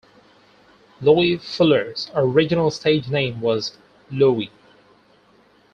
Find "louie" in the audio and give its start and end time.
4.09-4.49